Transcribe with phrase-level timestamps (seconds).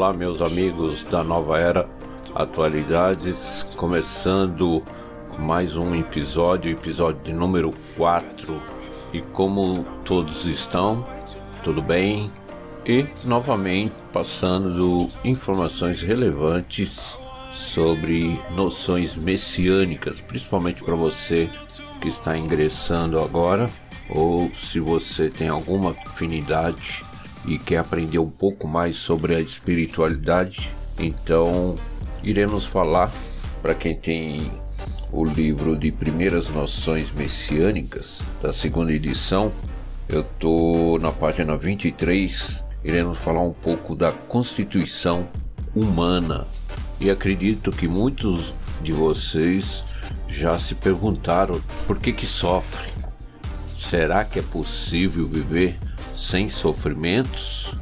[0.00, 1.86] Olá, meus amigos da Nova Era
[2.34, 4.82] Atualidades, começando
[5.38, 8.62] mais um episódio, episódio de número 4.
[9.12, 11.06] E como todos estão?
[11.62, 12.32] Tudo bem?
[12.86, 17.18] E novamente passando informações relevantes
[17.52, 21.46] sobre noções messiânicas, principalmente para você
[22.00, 23.68] que está ingressando agora
[24.08, 27.09] ou se você tem alguma afinidade
[27.46, 31.76] e quer aprender um pouco mais sobre a espiritualidade, então
[32.22, 33.12] iremos falar
[33.62, 34.50] para quem tem
[35.12, 39.52] o livro de Primeiras Noções Messiânicas, da segunda edição.
[40.08, 45.26] Eu tô na página 23, iremos falar um pouco da constituição
[45.74, 46.46] humana.
[47.00, 49.84] E acredito que muitos de vocês
[50.28, 52.88] já se perguntaram por que que sofre.
[53.74, 55.78] Será que é possível viver
[56.20, 57.72] sem sofrimentos?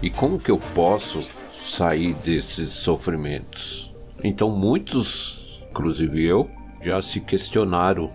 [0.00, 3.92] E como que eu posso sair desses sofrimentos?
[4.22, 6.48] Então muitos, inclusive eu,
[6.80, 8.10] já se questionaram.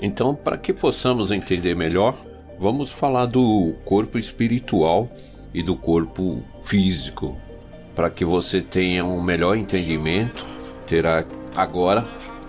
[0.00, 2.18] Então, para que possamos entender melhor,
[2.58, 5.08] vamos falar do corpo espiritual
[5.54, 7.36] e do corpo físico.
[7.94, 10.46] Para que você tenha um melhor entendimento,
[10.86, 11.24] terá
[11.56, 12.04] agora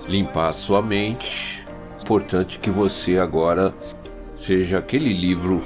[0.08, 1.64] limpar sua mente.
[2.02, 3.74] Importante que você agora
[4.36, 5.62] seja aquele livro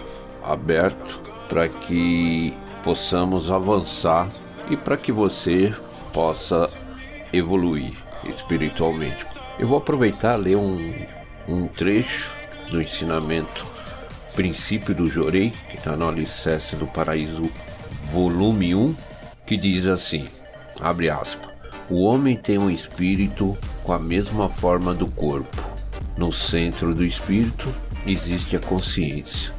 [0.52, 4.30] aberto para que possamos avançar
[4.70, 5.74] e para que você
[6.14, 6.68] possa
[7.32, 7.94] evoluir
[8.24, 9.26] espiritualmente.
[9.60, 11.06] Eu vou aproveitar ler um,
[11.48, 12.34] um trecho
[12.72, 13.76] do ensinamento
[14.36, 17.50] Princípio do Jorei, que está no Alicerce do Paraíso,
[18.12, 18.94] volume 1,
[19.46, 20.28] que diz assim:
[20.82, 21.50] abre aspas.
[21.90, 25.64] O homem tem um espírito com a mesma forma do corpo.
[26.18, 27.74] No centro do espírito
[28.06, 29.54] existe a consciência.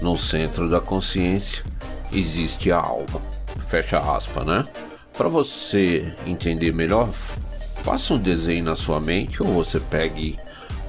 [0.00, 1.64] No centro da consciência
[2.12, 3.20] existe a alma.
[3.68, 4.64] Fecha aspas, né?
[5.16, 7.08] Para você entender melhor,
[7.82, 10.38] faça um desenho na sua mente ou você pegue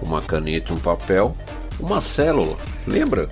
[0.01, 1.35] uma caneta, um papel,
[1.79, 2.55] uma célula.
[2.85, 3.29] Lembra?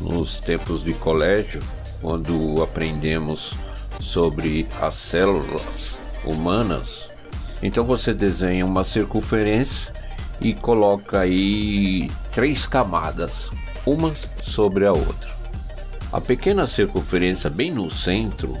[0.00, 1.60] Nos tempos de colégio,
[2.00, 3.54] quando aprendemos
[3.98, 7.10] sobre as células humanas,
[7.60, 9.92] então você desenha uma circunferência
[10.40, 13.50] e coloca aí três camadas
[13.88, 15.30] uma sobre a outra.
[16.12, 18.58] A pequena circunferência bem no centro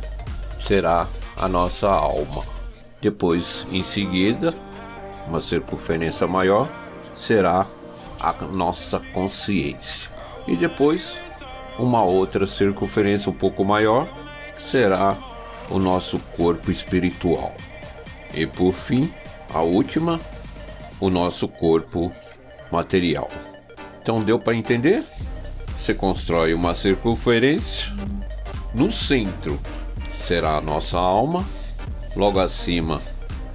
[0.60, 1.06] será
[1.36, 2.44] a nossa alma.
[3.00, 4.54] Depois, em seguida,
[5.26, 6.68] uma circunferência maior
[7.16, 7.66] será
[8.20, 10.10] a nossa consciência.
[10.46, 11.16] E depois,
[11.78, 14.08] uma outra circunferência um pouco maior
[14.56, 15.16] será
[15.70, 17.54] o nosso corpo espiritual.
[18.34, 19.12] E por fim,
[19.52, 20.18] a última,
[21.00, 22.12] o nosso corpo
[22.72, 23.28] material.
[24.08, 25.04] Então deu para entender?
[25.78, 27.94] Você constrói uma circunferência.
[28.74, 29.60] No centro
[30.24, 31.44] será a nossa alma.
[32.16, 33.00] Logo acima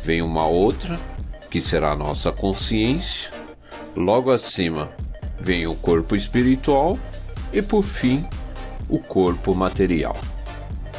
[0.04, 0.96] vem uma outra,
[1.50, 3.32] que será a nossa consciência.
[3.96, 4.92] Logo acima
[5.40, 7.00] vem o corpo espiritual
[7.52, 8.24] e por fim
[8.88, 10.16] o corpo material.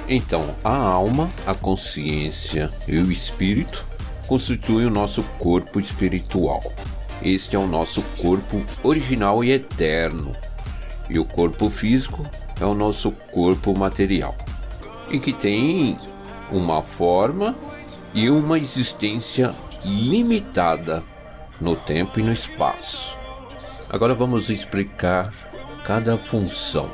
[0.09, 3.87] Então, a alma, a consciência e o espírito
[4.27, 6.61] constituem o nosso corpo espiritual.
[7.23, 10.35] Este é o nosso corpo original e eterno.
[11.09, 12.25] E o corpo físico
[12.61, 14.35] é o nosso corpo material.
[15.11, 15.97] E que tem
[16.51, 17.55] uma forma
[18.13, 19.55] e uma existência
[19.85, 21.03] limitada
[21.61, 23.17] no tempo e no espaço.
[23.89, 25.33] Agora vamos explicar
[25.85, 26.91] cada função.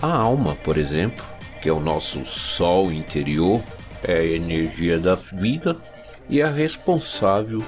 [0.00, 1.24] A alma, por exemplo,
[1.60, 3.60] que é o nosso sol interior,
[4.02, 5.76] é a energia da vida
[6.28, 7.62] e é responsável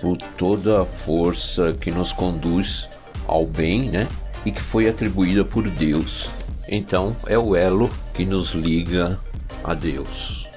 [0.00, 2.88] por toda a força que nos conduz
[3.26, 4.06] ao bem, né?
[4.44, 6.30] E que foi atribuída por Deus.
[6.68, 9.18] Então é o elo que nos liga
[9.64, 10.48] a Deus.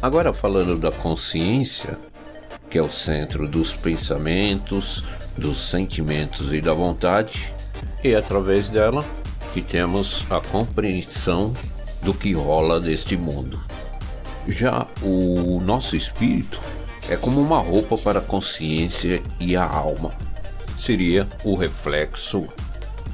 [0.00, 1.98] Agora falando da consciência,
[2.70, 5.04] que é o centro dos pensamentos,
[5.36, 7.52] dos sentimentos e da vontade,
[8.02, 9.04] e através dela
[9.52, 11.54] que temos a compreensão
[12.02, 13.64] do que rola neste mundo.
[14.46, 16.60] Já o nosso espírito
[17.08, 20.12] é como uma roupa para a consciência e a alma.
[20.78, 22.46] Seria o reflexo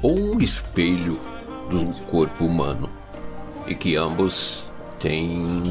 [0.01, 1.19] ou um espelho
[1.69, 2.89] do corpo humano,
[3.67, 4.65] e que ambos
[4.99, 5.63] têm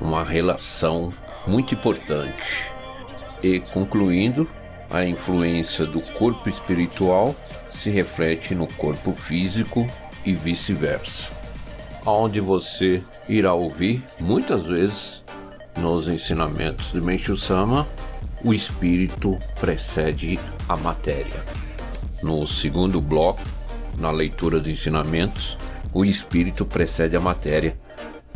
[0.00, 1.12] uma relação
[1.46, 2.64] muito importante.
[3.42, 4.48] E concluindo,
[4.88, 7.34] a influência do corpo espiritual
[7.70, 9.86] se reflete no corpo físico
[10.24, 11.30] e vice-versa.
[12.04, 15.22] Onde você irá ouvir muitas vezes
[15.76, 17.86] nos ensinamentos de Meishu Sama,
[18.44, 20.38] o espírito precede
[20.68, 21.44] a matéria.
[22.22, 23.40] No segundo bloco,
[23.98, 25.58] na leitura dos ensinamentos,
[25.92, 27.76] o espírito precede a matéria.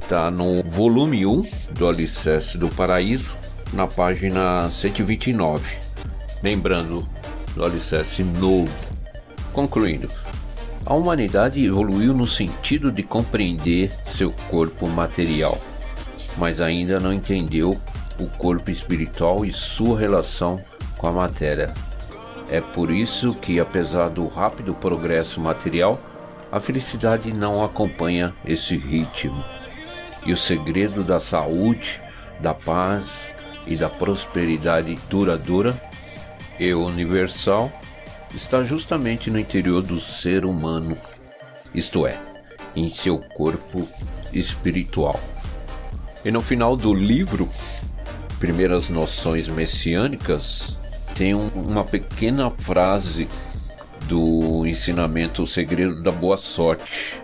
[0.01, 3.37] está no volume 1 do Alicerce do Paraíso,
[3.73, 5.63] na página 129.
[6.43, 7.07] Lembrando
[7.55, 8.73] do Alicerce novo.
[9.53, 10.11] Concluindo,
[10.87, 15.61] a humanidade evoluiu no sentido de compreender seu corpo material,
[16.41, 17.79] mas ainda não entendeu
[18.19, 20.59] o corpo espiritual e sua relação
[20.97, 21.75] com a matéria.
[22.51, 26.01] É por isso que, apesar do rápido progresso material,
[26.51, 29.45] a felicidade não acompanha esse ritmo.
[30.25, 32.01] E o segredo da saúde,
[32.41, 33.35] da paz
[33.67, 35.79] e da prosperidade duradoura
[36.59, 37.71] e universal
[38.35, 40.97] está justamente no interior do ser humano,
[41.75, 42.19] isto é,
[42.75, 43.87] em seu corpo
[44.33, 45.21] espiritual.
[46.25, 47.49] E no final do livro,
[48.39, 50.77] Primeiras Noções Messiânicas,
[51.15, 53.27] tem um, uma pequena frase
[54.07, 57.21] do ensinamento O Segredo da Boa Sorte,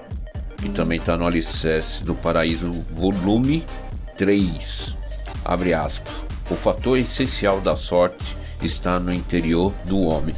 [0.56, 3.66] que também está no Alicerce do Paraíso, volume
[4.16, 4.96] 3.
[5.44, 6.14] Abre aspas.
[6.48, 10.34] O fator essencial da sorte está no interior do homem.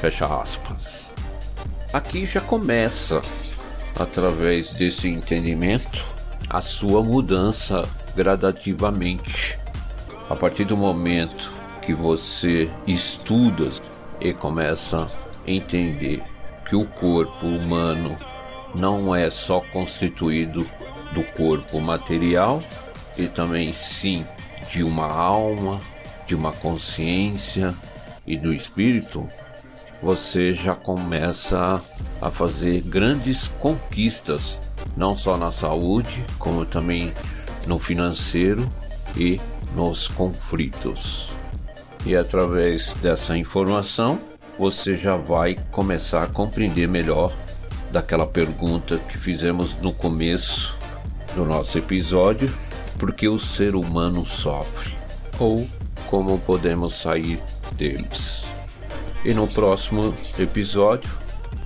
[0.00, 1.10] Fecha aspas.
[1.92, 3.22] Aqui já começa,
[3.98, 6.04] através desse entendimento,
[6.50, 7.82] a sua mudança
[8.14, 9.58] gradativamente.
[10.28, 13.70] A partir do momento que você estuda
[14.20, 16.22] e começa a entender
[16.68, 18.16] que o corpo humano
[18.78, 20.66] não é só constituído
[21.12, 22.62] do corpo material,
[23.18, 24.24] e também sim
[24.70, 25.78] de uma alma,
[26.26, 27.74] de uma consciência
[28.26, 29.28] e do espírito,
[30.02, 31.80] você já começa
[32.20, 34.58] a fazer grandes conquistas,
[34.96, 37.12] não só na saúde, como também
[37.66, 38.66] no financeiro
[39.16, 39.40] e
[39.74, 41.30] nos conflitos.
[42.04, 44.20] E através dessa informação,
[44.58, 47.32] você já vai começar a compreender melhor
[47.90, 50.76] daquela pergunta que fizemos no começo
[51.34, 52.52] do nosso episódio:
[52.98, 54.94] por que o ser humano sofre?
[55.38, 55.68] Ou
[56.08, 57.40] como podemos sair
[57.76, 58.44] deles?
[59.24, 61.10] E no próximo episódio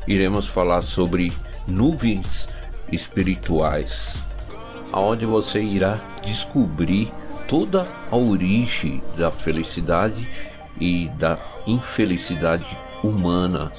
[0.06, 1.32] iremos falar sobre
[1.66, 2.48] nuvens
[2.92, 4.14] espirituais,
[4.96, 7.12] aonde você irá descobrir
[7.46, 10.26] toda a origem da felicidade
[10.80, 13.70] e da infelicidade humana.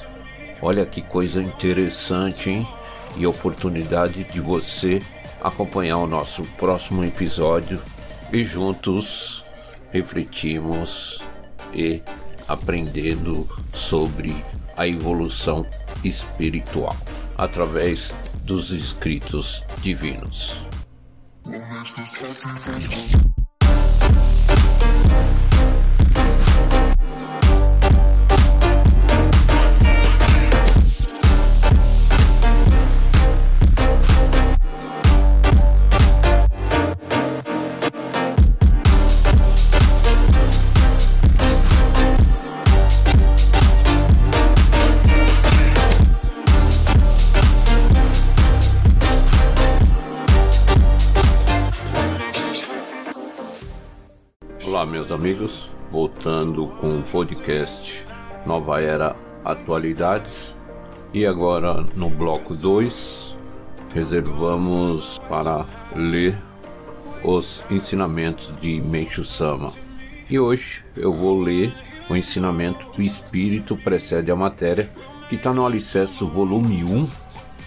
[0.62, 2.68] Olha que coisa interessante, hein?
[3.16, 5.02] E oportunidade de você
[5.40, 7.80] acompanhar o nosso próximo episódio
[8.32, 9.44] e juntos
[9.90, 11.20] refletimos
[11.74, 12.00] e
[12.46, 14.36] aprendendo sobre
[14.76, 15.66] a evolução
[16.04, 16.96] espiritual
[17.36, 20.77] através dos escritos divinos.
[21.50, 21.82] Olá,
[55.08, 58.04] meus amigos, voltando com o podcast
[58.44, 60.54] Nova Era Atualidades.
[61.14, 63.34] E agora no bloco 2,
[63.94, 65.64] reservamos para
[65.96, 66.36] ler
[67.24, 69.68] os ensinamentos de Meishu Sama.
[70.28, 71.74] E hoje eu vou ler
[72.10, 74.92] o ensinamento O Espírito Precede a Matéria,
[75.30, 77.08] que está no Alicerce volume 1,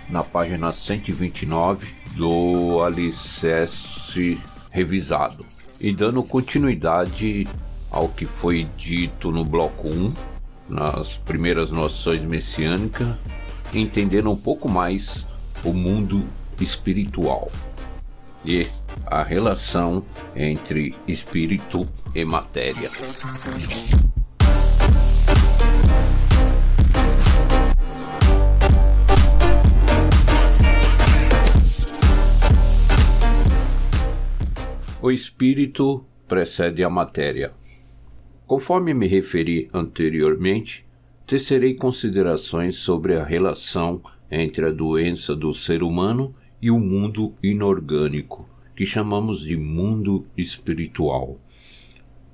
[0.09, 5.43] na página 129 do Alicerce Revisado.
[5.83, 7.47] E dando continuidade
[7.89, 10.13] ao que foi dito no bloco 1,
[10.69, 13.15] nas primeiras noções messiânicas,
[13.73, 15.25] entendendo um pouco mais
[15.63, 16.23] o mundo
[16.59, 17.51] espiritual
[18.45, 18.67] e
[19.07, 22.87] a relação entre espírito e matéria.
[35.03, 37.55] O espírito precede a matéria.
[38.45, 40.85] Conforme me referi anteriormente,
[41.25, 48.47] tecerei considerações sobre a relação entre a doença do ser humano e o mundo inorgânico,
[48.75, 51.39] que chamamos de mundo espiritual.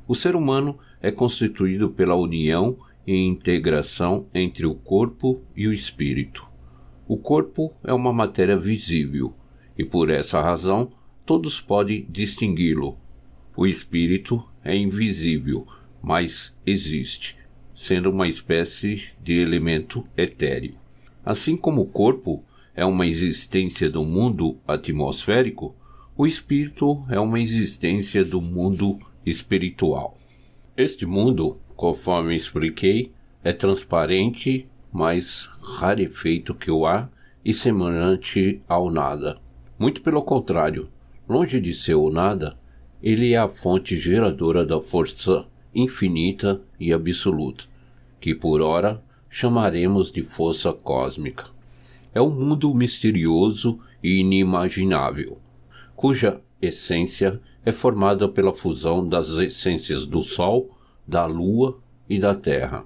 [0.06, 6.46] O ser humano é constituído pela união e integração entre o corpo e o espírito.
[7.08, 9.34] O corpo é uma matéria visível
[9.78, 10.92] e, por essa razão,
[11.28, 12.98] todos podem distingui-lo.
[13.54, 15.68] O espírito é invisível,
[16.02, 17.38] mas existe,
[17.76, 20.76] sendo uma espécie de elemento etéreo.
[21.26, 25.76] Assim como o corpo é uma existência do mundo atmosférico,
[26.20, 30.18] O espírito é uma existência do mundo espiritual.
[30.76, 33.12] Este mundo, conforme expliquei,
[33.44, 37.12] é transparente, mais rarefeito que o ar
[37.46, 39.40] e semelhante ao nada.
[39.78, 40.90] Muito pelo contrário,
[41.28, 42.58] longe de ser o nada,
[43.02, 47.66] ele é a fonte geradora da força infinita e absoluta,
[48.20, 51.46] que por ora chamaremos de força cósmica.
[52.14, 55.38] É um mundo misterioso e inimaginável,
[55.96, 61.78] cuja essência é formada pela fusão das essências do Sol, da Lua
[62.10, 62.86] e da Terra.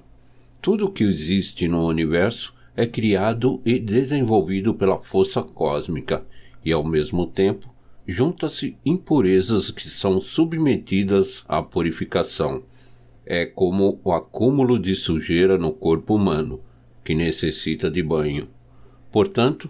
[0.62, 6.26] Tudo o que existe no universo é criado e desenvolvido pela força cósmica
[6.64, 7.74] e, ao mesmo tempo,
[8.12, 12.64] junta-se impurezas que são submetidas à purificação.
[13.26, 16.62] É como o acúmulo de sujeira no corpo humano,
[17.06, 18.50] que necessita de banho.
[19.12, 19.70] Portanto,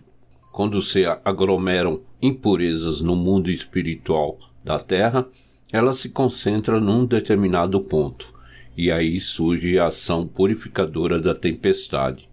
[0.51, 5.27] quando se aglomeram impurezas no mundo espiritual da Terra,
[5.71, 8.33] ela se concentra num determinado ponto,
[8.75, 12.27] e aí surge a ação purificadora da tempestade,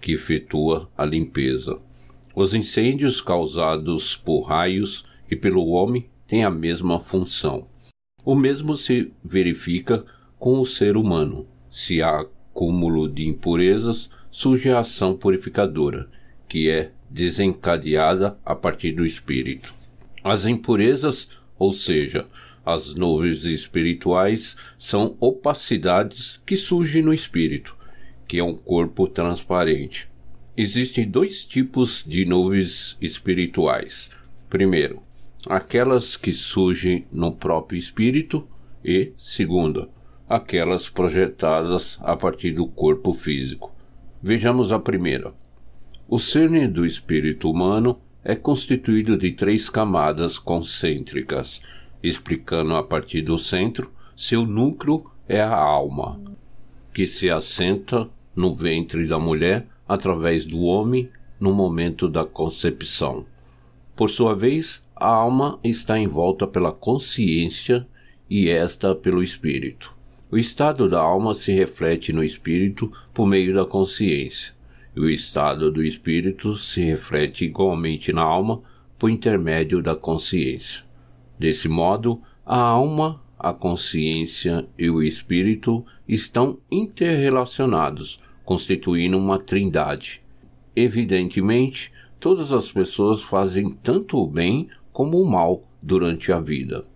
[0.00, 1.80] que efetua a limpeza.
[2.34, 7.66] Os incêndios causados por raios e pelo homem têm a mesma função.
[8.24, 10.04] O mesmo se verifica
[10.38, 11.46] com o ser humano.
[11.70, 16.08] Se há acúmulo de impurezas, surge a ação purificadora,
[16.48, 19.74] que é desencadeada a partir do espírito.
[20.22, 21.28] As impurezas,
[21.58, 22.26] ou seja,
[22.64, 27.76] as nuvens espirituais, são opacidades que surgem no espírito,
[28.26, 30.08] que é um corpo transparente.
[30.56, 34.08] Existem dois tipos de nuvens espirituais.
[34.48, 35.02] Primeiro,
[35.48, 38.46] aquelas que surgem no próprio espírito
[38.84, 39.88] e, segunda,
[40.28, 43.74] aquelas projetadas a partir do corpo físico.
[44.22, 45.34] Vejamos a primeira.
[46.08, 51.60] O cerne do espírito humano é constituído de três camadas concêntricas,
[52.02, 56.20] explicando a partir do centro, seu núcleo é a alma,
[56.92, 63.26] que se assenta no ventre da mulher através do homem no momento da concepção.
[63.96, 67.86] Por sua vez, a alma está envolta pela consciência
[68.28, 69.94] e esta pelo espírito.
[70.30, 74.54] O estado da alma se reflete no espírito por meio da consciência
[74.96, 78.62] e o estado do espírito se reflete igualmente na alma
[78.98, 80.86] por intermédio da consciência.
[81.38, 90.22] Desse modo, a alma, a consciência e o espírito estão interrelacionados, constituindo uma trindade.
[90.74, 96.86] Evidentemente, todas as pessoas fazem tanto o bem como o mal durante a vida.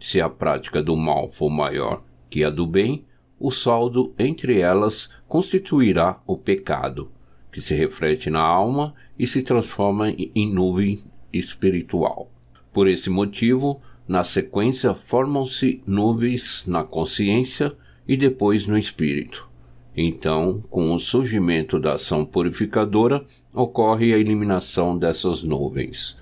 [0.00, 3.04] Se a prática do mal for maior que a do bem,
[3.38, 7.10] o saldo entre elas constituirá o pecado
[7.52, 12.30] que se reflete na alma e se transforma em nuvem espiritual.
[12.72, 17.74] Por esse motivo, na sequência formam-se nuvens na consciência
[18.06, 19.48] e depois no espírito.
[19.96, 26.17] Então, com o surgimento da ação purificadora, ocorre a eliminação dessas nuvens.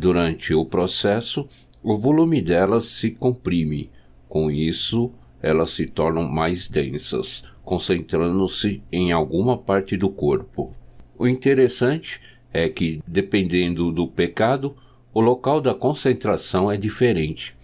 [0.00, 1.46] Durante o processo,
[1.82, 3.90] o volume delas se comprime.
[4.26, 10.74] Com isso, elas se tornam mais densas, concentrando-se em alguma parte do corpo.
[11.18, 12.18] O interessante
[12.50, 14.74] é que, dependendo do pecado,
[15.12, 17.54] o local da concentração é diferente.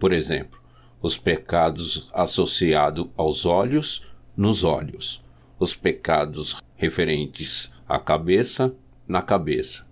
[0.00, 0.58] Por exemplo,
[1.02, 5.22] os pecados associados aos olhos, nos olhos,
[5.58, 8.74] os pecados referentes à cabeça,
[9.06, 9.91] na cabeça,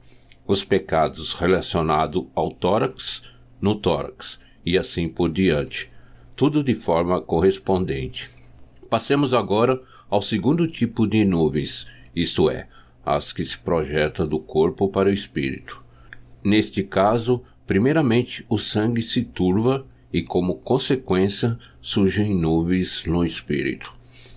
[0.50, 3.22] os pecados relacionados ao tórax,
[3.60, 5.88] no tórax, e assim por diante,
[6.34, 8.28] tudo de forma correspondente.
[8.88, 12.66] Passemos agora ao segundo tipo de nuvens, isto é,
[13.06, 15.80] as que se projetam do corpo para o espírito.
[16.44, 23.94] Neste caso, primeiramente o sangue se turva e, como consequência, surgem nuvens no espírito.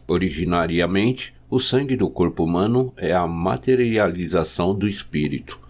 [0.08, 5.63] Originariamente, o sangue do corpo humano é a materialização do espírito.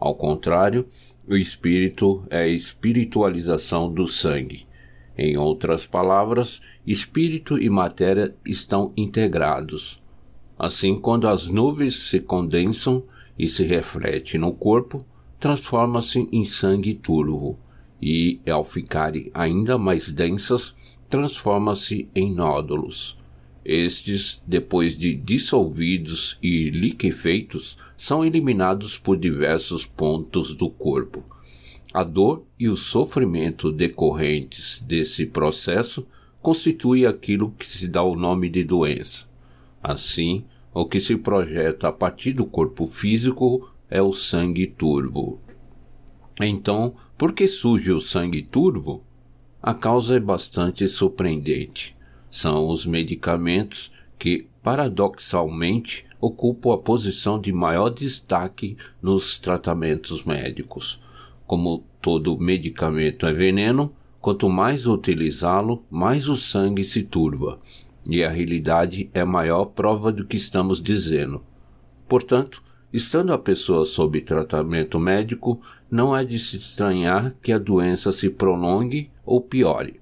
[0.00, 0.88] Ao contrário,
[1.28, 4.66] o espírito é a espiritualização do sangue.
[5.16, 10.00] Em outras palavras, espírito e matéria estão integrados.
[10.58, 13.04] Assim, quando as nuvens se condensam
[13.38, 15.04] e se refletem no corpo,
[15.38, 17.58] transforma-se em sangue turvo
[18.00, 20.74] e, ao ficarem ainda mais densas,
[21.10, 23.18] transforma-se em nódulos.
[23.62, 31.22] Estes, depois de dissolvidos e liquefeitos, são eliminados por diversos pontos do corpo
[31.92, 36.06] a dor e o sofrimento decorrentes desse processo
[36.40, 39.28] constitui aquilo que se dá o nome de doença.
[39.82, 45.40] Assim, o que se projeta a partir do corpo físico é o sangue turvo.
[46.40, 49.04] Então, Por que surge o sangue turvo?
[49.62, 51.94] A causa é bastante surpreendente.
[52.30, 61.00] São os medicamentos que, paradoxalmente, ocupam a posição de maior destaque nos tratamentos médicos.
[61.46, 67.58] Como todo medicamento é veneno, quanto mais utilizá-lo, mais o sangue se turva.
[68.08, 71.42] E a realidade é a maior prova do que estamos dizendo.
[72.08, 72.62] Portanto,
[72.92, 75.60] estando a pessoa sob tratamento médico,
[75.90, 80.00] não é de se estranhar que a doença se prolongue ou piore,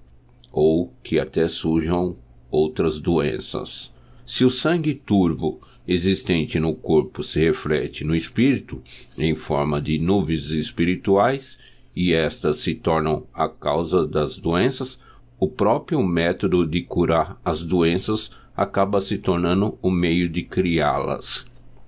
[0.51, 2.17] ou que até surjam
[2.51, 3.93] outras doenças.
[4.27, 8.83] Se o sangue turvo existente no corpo se reflete no espírito
[9.17, 11.57] em forma de nuvens espirituais
[11.97, 14.99] e estas se tornam a causa das doenças,
[15.41, 21.47] o próprio método de curar as doenças acaba se tornando o meio de criá-las.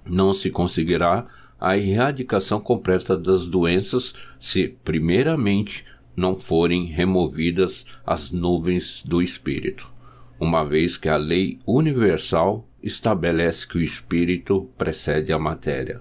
[0.09, 1.27] Não se conseguirá
[1.61, 5.85] a erradicação completa das doenças se, primeiramente,
[6.17, 9.93] não forem removidas as nuvens do espírito,
[10.41, 16.01] uma vez que a lei universal estabelece que o espírito precede a matéria.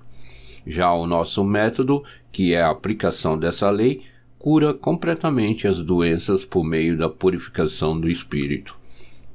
[0.65, 4.03] Já o nosso método, que é a aplicação dessa lei,
[4.38, 8.77] cura completamente as doenças por meio da purificação do espírito.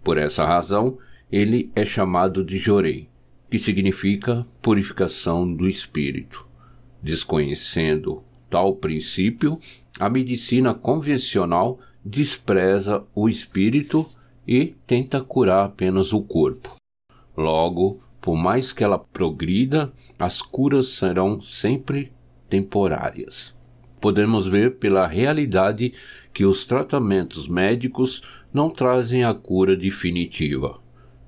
[0.03, 0.99] Por essa razão,
[1.31, 3.09] ele é chamado de Jorei,
[3.51, 6.47] que significa purificação do espírito.
[7.03, 9.59] Desconhecendo tal princípio,
[9.99, 14.09] a medicina convencional despreza o espírito
[14.47, 16.77] e tenta curar apenas o corpo.
[17.37, 22.13] Logo, por mais que ela progrida, as curas serão sempre
[22.49, 23.55] temporárias.
[24.01, 25.93] Podemos ver pela realidade
[26.33, 28.23] que os tratamentos médicos
[28.53, 30.81] não trazem a cura definitiva.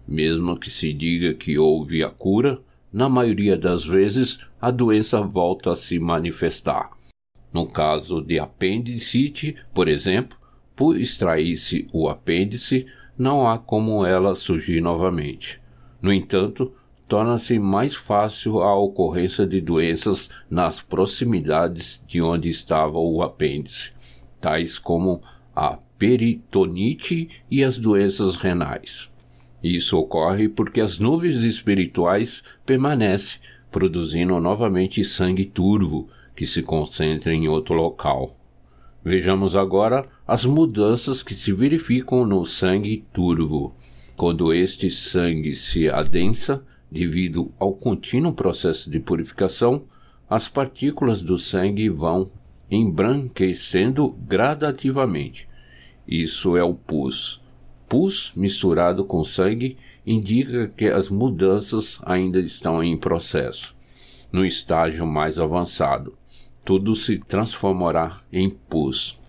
[0.06, 2.60] Mesmo que se diga que houve a cura,
[2.92, 6.90] na maioria das vezes a doença volta a se manifestar.
[7.52, 10.38] No caso de apendicite, por exemplo,
[10.74, 12.86] por extrair-se o apêndice,
[13.18, 15.60] não há como ela surgir novamente.
[16.06, 16.72] No entanto,
[17.08, 23.90] torna-se mais fácil a ocorrência de doenças nas proximidades de onde estava o apêndice,
[24.40, 25.20] tais como
[25.52, 29.10] a peritonite e as doenças renais.
[29.60, 37.48] Isso ocorre porque as nuvens espirituais permanecem, produzindo novamente sangue turvo, que se concentra em
[37.48, 38.30] outro local.
[39.04, 43.74] Vejamos agora as mudanças que se verificam no sangue turvo.
[44.16, 49.84] Quando este sangue se adensa, devido ao contínuo processo de purificação,
[50.28, 52.30] as partículas do sangue vão
[52.70, 55.46] embranquecendo gradativamente.
[56.08, 57.42] Isso é o pus.
[57.88, 63.76] Pus misturado com sangue indica que as mudanças ainda estão em processo.
[64.32, 66.16] No estágio mais avançado,
[66.64, 69.20] tudo se transformará em pus.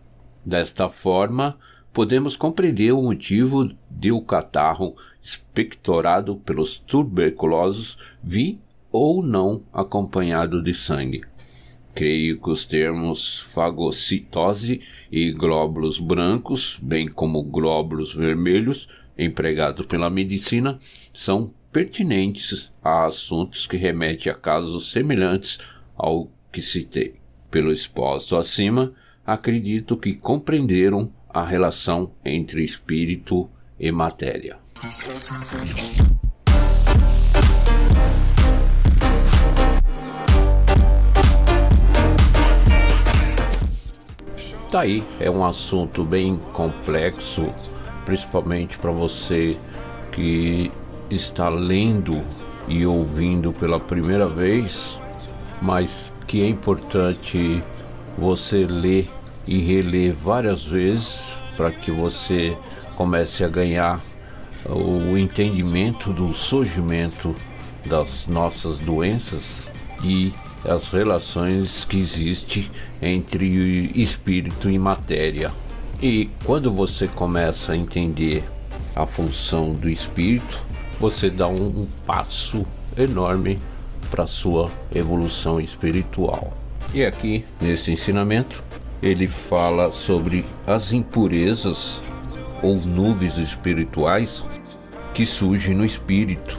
[0.45, 1.58] Desta forma,
[1.98, 8.60] podemos compreender o motivo de o catarro expectorado pelos tuberculosos vir
[8.92, 11.24] ou não acompanhado de sangue.
[11.96, 14.80] Creio que os termos fagocitose
[15.12, 20.78] e glóbulos brancos, bem como glóbulos vermelhos, empregados pela medicina,
[21.12, 25.58] são pertinentes a assuntos que remetem a casos semelhantes
[25.96, 27.16] ao que citei.
[27.50, 28.94] Pelo exposto acima,
[29.26, 33.47] acredito que compreenderam a relação entre espírito
[33.80, 34.58] e matéria.
[44.71, 47.54] Tá aí, é um assunto bem complexo,
[48.04, 49.60] principalmente para você
[50.12, 50.71] que
[51.12, 52.19] está lendo
[52.67, 55.00] e ouvindo pela primeira vez,
[55.62, 57.63] mas que é importante
[58.17, 59.08] você ler
[59.48, 62.56] e reler várias vezes para que você
[62.96, 64.02] comece a ganhar
[64.66, 67.34] o entendimento do surgimento
[67.86, 69.68] das nossas doenças
[70.04, 70.34] e
[70.66, 72.70] as relações que existem
[73.02, 75.52] entre espírito e matéria.
[76.02, 78.44] E quando você começa a entender
[78.96, 80.62] a função do espírito,
[81.00, 82.66] você dá um, um passo
[82.98, 83.58] enorme
[84.10, 86.54] para sua evolução espiritual.
[86.94, 88.64] E aqui, nesse ensinamento,
[89.02, 92.02] ele fala sobre as impurezas
[92.64, 94.44] ou nuvens espirituais
[95.14, 96.58] que surgem no espírito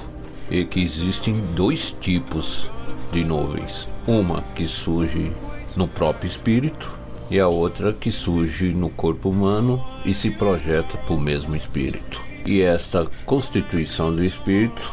[0.51, 2.70] e que existem dois tipos
[3.12, 3.88] de nuvens.
[4.07, 5.33] Uma que surge
[5.77, 6.96] no próprio espírito
[7.31, 12.22] e a outra que surge no corpo humano e se projeta para o mesmo espírito.
[12.46, 14.90] E esta constituição do espírito,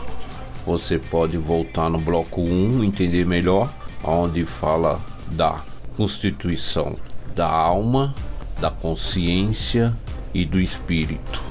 [0.65, 3.71] você pode voltar no bloco 1, entender melhor,
[4.03, 4.99] onde fala
[5.31, 5.61] da
[5.95, 6.95] constituição
[7.35, 8.15] da alma,
[8.59, 9.95] da consciência
[10.33, 11.43] e do espírito.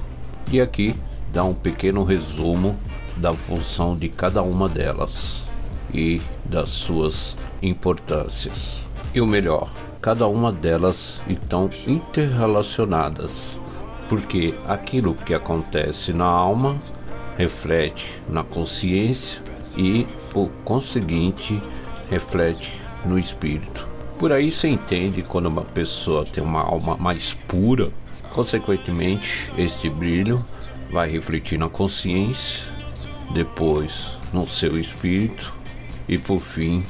[0.51, 0.95] E aqui
[1.33, 2.77] dá um pequeno resumo
[3.17, 5.43] da função de cada uma delas
[5.93, 8.81] e das suas importâncias.
[9.15, 9.69] E o melhor,
[10.01, 13.59] cada uma delas estão interrelacionadas,
[14.09, 16.77] porque aquilo que acontece na alma
[17.37, 19.43] reflete na consciência
[19.77, 21.63] e, por conseguinte,
[22.11, 23.94] reflete no espírito.
[24.19, 27.91] Por aí se entende quando uma pessoa tem uma alma mais pura,
[28.33, 30.45] consequentemente, este brilho
[30.91, 32.73] vai refletir na consciência,
[33.33, 35.53] depois no seu espírito
[36.09, 36.85] e por fim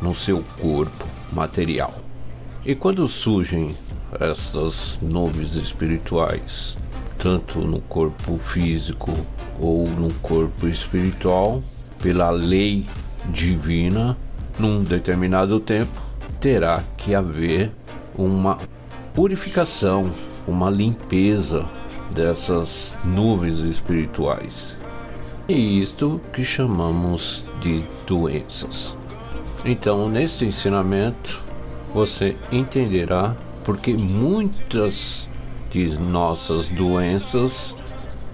[0.00, 1.94] no seu corpo material.
[2.64, 3.74] E quando surgem
[4.20, 6.76] essas nuvens espirituais,
[7.18, 9.12] tanto no corpo físico
[9.58, 11.62] ou no corpo espiritual,
[12.02, 12.86] pela lei
[13.30, 14.16] divina,
[14.58, 16.07] num determinado tempo,
[16.40, 17.72] terá que haver
[18.16, 18.58] uma
[19.14, 20.10] purificação,
[20.46, 21.66] uma limpeza
[22.10, 24.76] dessas nuvens espirituais.
[25.48, 28.96] E isto que chamamos de doenças.
[29.64, 31.42] Então, neste ensinamento,
[31.92, 35.28] você entenderá porque muitas
[35.70, 37.74] de nossas doenças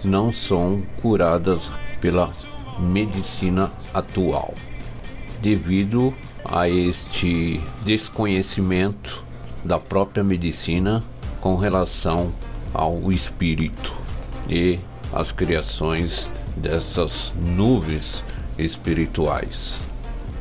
[0.04, 2.30] não são curadas pela
[2.78, 4.54] medicina atual,
[5.40, 6.14] devido
[6.44, 9.24] a este desconhecimento
[9.64, 11.02] da própria medicina
[11.40, 12.32] com relação
[12.72, 13.94] ao espírito
[14.48, 14.78] e
[15.12, 18.22] às criações dessas nuvens
[18.58, 19.76] espirituais.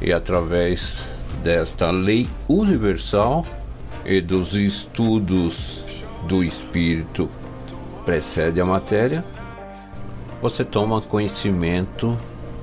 [0.01, 1.07] E através
[1.43, 3.45] desta lei universal
[4.05, 5.83] e dos estudos
[6.27, 7.29] do espírito
[8.05, 9.23] precede a matéria,
[10.41, 12.17] você toma conhecimento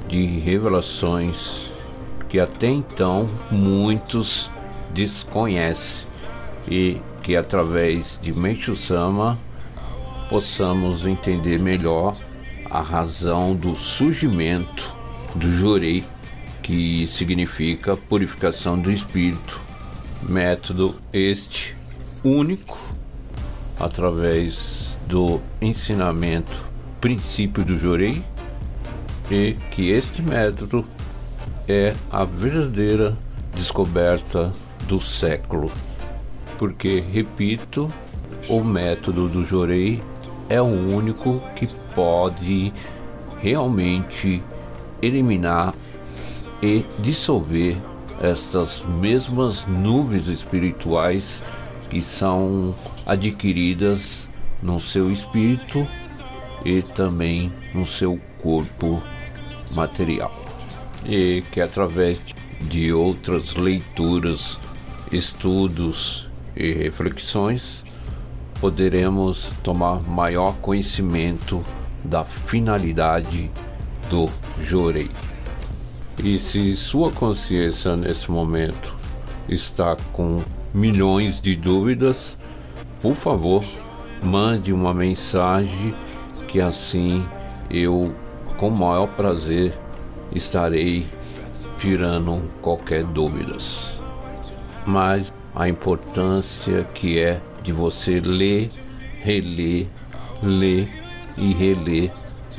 [0.06, 1.69] de revelações
[2.30, 4.50] que até então muitos
[4.94, 6.08] desconhecem
[6.66, 9.36] e que através de Meishu Sama
[10.28, 12.16] possamos entender melhor
[12.70, 14.96] a razão do surgimento
[15.34, 16.04] do Jorei,
[16.62, 19.60] que significa purificação do espírito.
[20.22, 21.74] Método este
[22.22, 22.78] único
[23.78, 26.68] através do ensinamento
[27.00, 28.22] princípio do Jorei
[29.30, 30.84] e que este método
[31.68, 33.16] é a verdadeira
[33.54, 34.52] descoberta
[34.86, 35.70] do século.
[36.58, 37.88] Porque, repito,
[38.48, 40.02] o método do Jorei
[40.48, 42.72] é o único que pode
[43.40, 44.42] realmente
[45.00, 45.74] eliminar
[46.62, 47.76] e dissolver
[48.20, 51.42] estas mesmas nuvens espirituais
[51.88, 52.74] que são
[53.06, 54.28] adquiridas
[54.62, 55.86] no seu espírito
[56.64, 59.02] e também no seu corpo
[59.72, 60.49] material.
[61.06, 62.18] E que através
[62.60, 64.58] de outras leituras,
[65.10, 67.82] estudos e reflexões
[68.60, 71.64] poderemos tomar maior conhecimento
[72.04, 73.50] da finalidade
[74.10, 74.28] do
[74.62, 75.10] Jorei.
[76.22, 78.94] E se sua consciência nesse momento
[79.48, 80.42] está com
[80.74, 82.36] milhões de dúvidas,
[83.00, 83.64] por favor,
[84.22, 85.94] mande uma mensagem
[86.46, 87.24] que assim
[87.70, 88.14] eu,
[88.58, 89.72] com maior prazer,
[90.32, 91.06] estarei
[91.78, 94.00] tirando qualquer dúvidas.
[94.86, 98.68] Mas a importância que é de você ler,
[99.20, 99.86] reler,
[100.42, 100.88] ler
[101.36, 102.10] e reler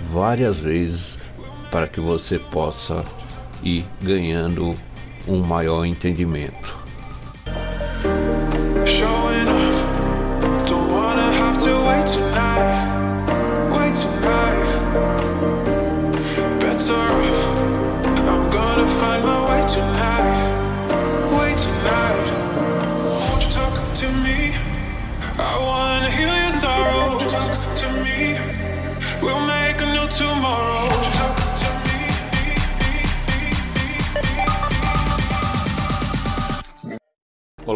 [0.10, 1.18] várias vezes
[1.72, 3.06] para que você possa
[3.64, 4.76] ir ganhando
[5.28, 6.81] um maior entendimento.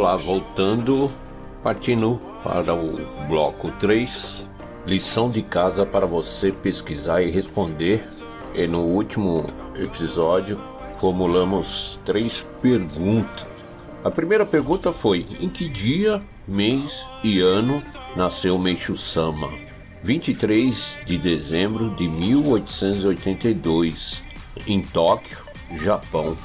[0.06, 1.10] Olá, voltando,
[1.64, 2.92] partindo para o
[3.28, 4.48] bloco 3,
[4.86, 8.08] lição de casa para você pesquisar e responder.
[8.54, 10.60] E no último episódio
[11.00, 13.48] formulamos três perguntas.
[14.04, 17.82] A primeira pergunta foi: em que dia, mês e ano
[18.16, 19.50] nasceu Meishu Sama?
[20.04, 24.22] 23 de dezembro de 1882,
[24.68, 25.40] em Tóquio,
[25.78, 26.38] Japão.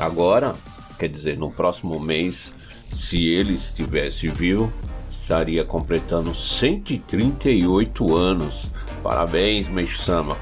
[0.00, 0.56] Agora,
[0.98, 2.52] quer dizer, no próximo mês,
[2.92, 4.72] se ele estivesse vivo,
[5.10, 8.66] estaria completando 138 anos.
[9.02, 10.36] Parabéns, Meishu-sama.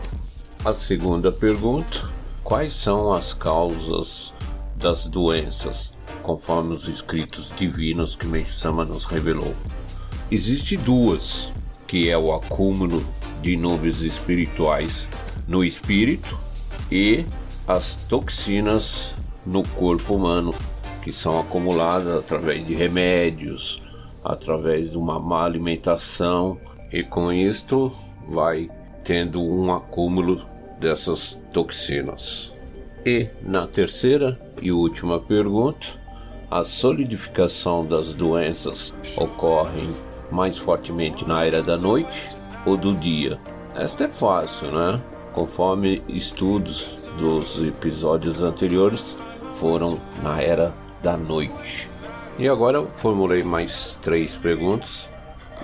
[0.64, 2.10] A segunda pergunta:
[2.42, 4.32] quais são as causas
[4.76, 5.92] das doenças?
[6.22, 9.54] conforme os escritos divinos que Meixo Sama nos revelou.
[10.30, 11.52] Existe duas,
[11.86, 13.04] que é o acúmulo
[13.42, 15.06] de nuvens espirituais
[15.46, 16.38] no espírito
[16.90, 17.24] e
[17.66, 20.54] as toxinas no corpo humano,
[21.02, 23.82] que são acumuladas através de remédios,
[24.24, 26.58] através de uma má alimentação,
[26.92, 27.92] e com isto
[28.28, 28.70] vai
[29.02, 30.42] tendo um acúmulo
[30.78, 32.52] dessas toxinas.
[33.04, 36.00] E na terceira e última pergunta,
[36.48, 39.88] a solidificação das doenças ocorre
[40.30, 43.40] mais fortemente na era da noite ou do dia?
[43.74, 45.00] Esta é fácil, né?
[45.32, 49.16] Conforme estudos dos episódios anteriores
[49.54, 51.88] foram na era da noite.
[52.38, 55.10] E agora eu formulei mais três perguntas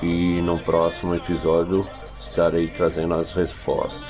[0.02, 1.82] e no próximo episódio
[2.20, 4.08] estarei trazendo as respostas.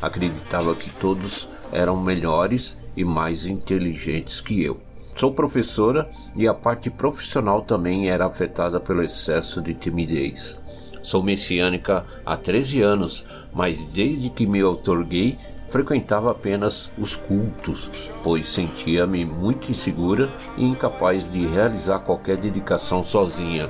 [0.00, 4.87] Acreditava que todos eram melhores e mais inteligentes que eu.
[5.18, 10.56] Sou professora e a parte profissional também era afetada pelo excesso de timidez.
[11.02, 15.36] Sou messiânica há 13 anos, mas desde que me outorguei,
[15.70, 17.90] frequentava apenas os cultos,
[18.22, 23.68] pois sentia-me muito insegura e incapaz de realizar qualquer dedicação sozinha.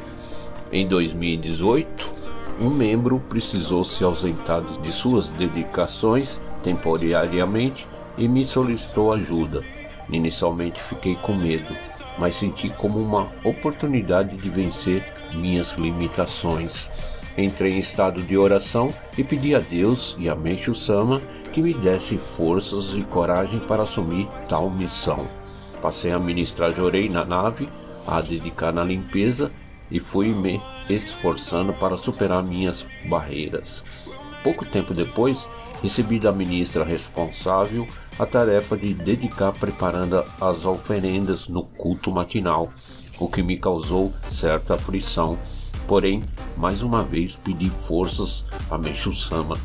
[0.70, 2.12] Em 2018,
[2.60, 9.77] um membro precisou se ausentar de suas dedicações temporariamente e me solicitou ajuda.
[10.10, 11.76] Inicialmente fiquei com medo,
[12.18, 16.88] mas senti como uma oportunidade de vencer minhas limitações.
[17.36, 21.72] Entrei em estado de oração e pedi a Deus e a Meixo Sama que me
[21.72, 25.26] desse forças e coragem para assumir tal missão.
[25.80, 27.68] Passei a ministrar jorei na nave,
[28.06, 29.52] a dedicar na limpeza
[29.90, 33.84] e fui me esforçando para superar minhas barreiras.
[34.42, 35.48] Pouco tempo depois,
[35.82, 37.86] recebi da ministra responsável
[38.18, 42.68] a tarefa de dedicar preparando as oferendas no culto matinal,
[43.18, 45.38] o que me causou certa aflição.
[45.86, 46.20] Porém,
[46.56, 49.56] mais uma vez pedi forças a Meixo Sama.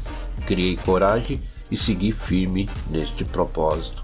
[0.45, 4.04] Criei coragem e segui firme neste propósito.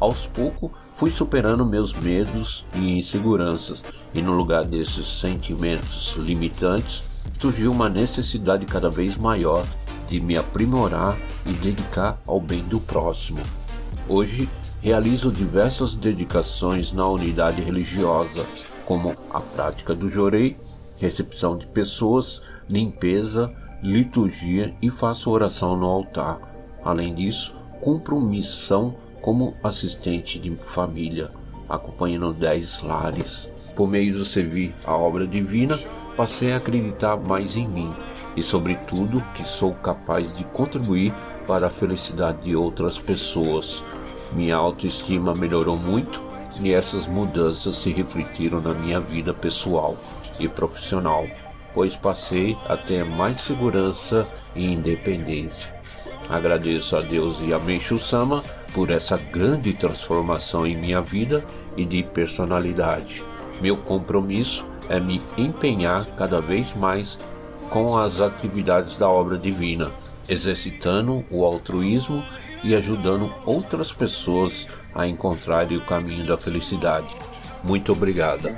[0.00, 3.82] Aos poucos, fui superando meus medos e inseguranças,
[4.14, 7.02] e no lugar desses sentimentos limitantes,
[7.38, 9.64] surgiu uma necessidade cada vez maior
[10.08, 11.16] de me aprimorar
[11.46, 13.40] e dedicar ao bem do próximo.
[14.08, 14.48] Hoje
[14.80, 18.46] realizo diversas dedicações na unidade religiosa,
[18.86, 20.56] como a prática do jorei,
[20.96, 26.40] recepção de pessoas, limpeza, liturgia e faço oração no altar.
[26.82, 31.30] Além disso, cumpro missão como assistente de família,
[31.68, 33.48] acompanhando dez lares.
[33.76, 35.78] Por meio do servir à obra divina,
[36.16, 37.92] passei a acreditar mais em mim
[38.38, 41.12] e, sobretudo, que sou capaz de contribuir
[41.44, 43.82] para a felicidade de outras pessoas.
[44.32, 46.22] Minha autoestima melhorou muito
[46.60, 49.96] e essas mudanças se refletiram na minha vida pessoal
[50.38, 51.26] e profissional,
[51.74, 54.24] pois passei a ter mais segurança
[54.54, 55.74] e independência.
[56.28, 61.44] agradeço a Deus e a Meishu Sama por essa grande transformação em minha vida
[61.76, 63.24] e de personalidade.
[63.60, 67.18] Meu compromisso é me empenhar cada vez mais
[67.70, 69.90] com as atividades da obra divina,
[70.28, 72.24] exercitando o altruísmo
[72.64, 77.14] e ajudando outras pessoas a encontrarem o caminho da felicidade.
[77.62, 78.56] Muito obrigada.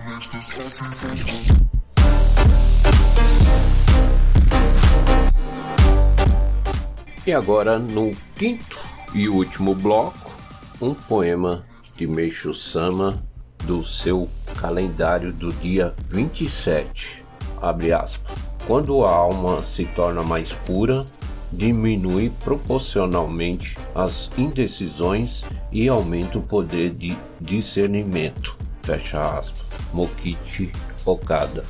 [7.27, 8.79] E agora, no quinto
[9.15, 10.31] e último bloco,
[10.81, 11.63] um poema
[11.97, 13.23] de Meishu Sama
[13.65, 17.25] do seu calendário do dia 27.
[17.61, 18.50] Abre aspas.
[18.67, 21.05] Quando a alma se torna mais pura,
[21.53, 28.57] diminui proporcionalmente as indecisões e aumenta o poder de discernimento.
[28.83, 29.67] Fecha aspas.
[29.93, 30.71] Mokichi
[31.05, 31.65] Okada.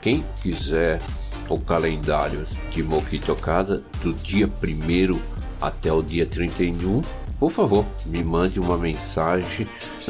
[0.00, 1.00] Quem quiser
[1.48, 5.18] o calendário de Mokichi Okada do dia 1
[5.60, 7.00] até o dia 31,
[7.38, 9.66] por favor, me mande uma mensagem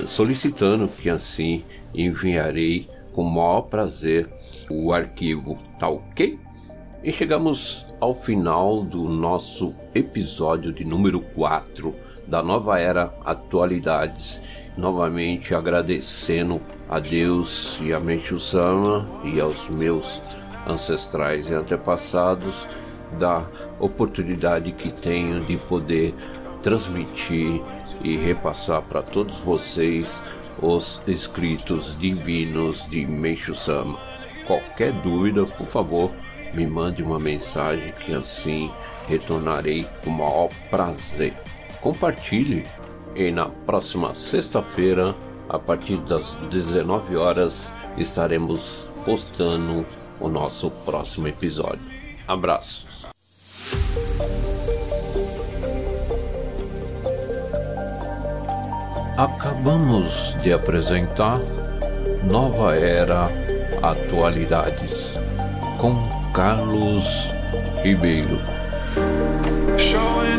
[0.06, 1.62] solicitando que assim
[1.94, 4.28] enviarei com o maior prazer
[4.70, 6.38] o arquivo, tá ok?
[7.02, 11.94] E chegamos ao final do nosso episódio de número 4
[12.26, 14.42] da nova era Atualidades.
[14.76, 20.20] Novamente agradecendo a Deus e a Menchu Sama e aos meus
[20.66, 22.68] ancestrais e antepassados
[23.18, 23.44] da
[23.80, 26.14] oportunidade que tenho de poder
[26.62, 27.62] transmitir
[28.02, 30.22] e repassar para todos vocês
[30.60, 34.17] os escritos divinos de Meixo Sama.
[34.48, 36.10] Qualquer dúvida, por favor,
[36.54, 38.70] me mande uma mensagem que assim
[39.06, 41.34] retornarei com o maior prazer.
[41.82, 42.64] Compartilhe
[43.14, 45.14] e na próxima sexta-feira,
[45.50, 49.84] a partir das 19 horas, estaremos postando
[50.18, 51.82] o nosso próximo episódio.
[52.26, 53.06] Abraços.
[59.14, 61.38] Acabamos de apresentar
[62.24, 65.16] Nova Era Atualidades
[65.78, 67.32] com Carlos
[67.82, 68.40] Ribeiro.
[69.78, 70.38] Showing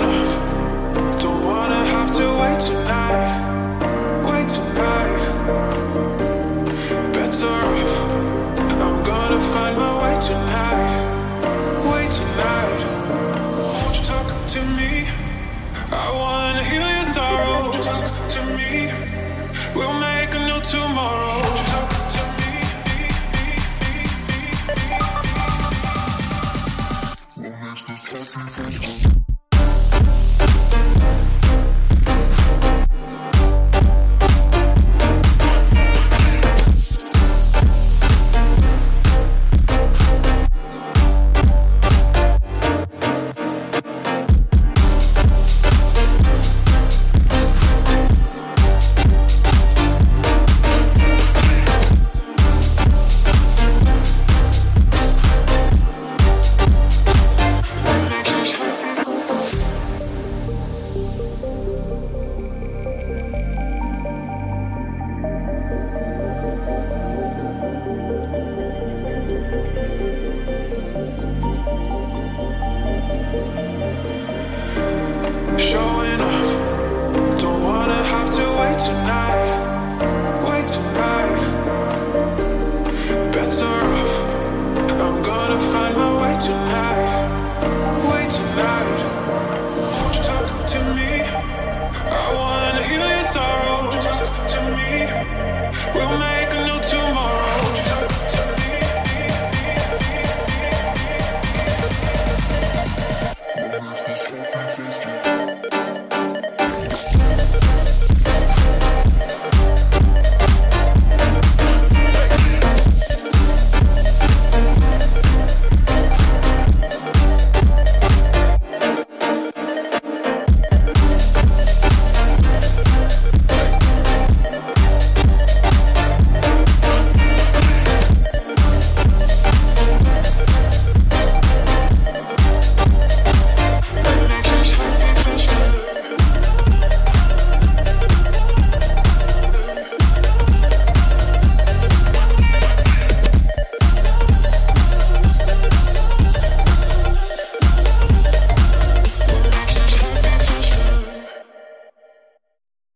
[96.00, 96.29] women.